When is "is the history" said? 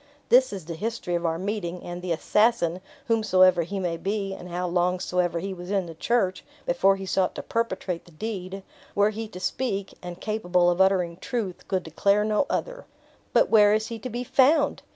0.51-1.13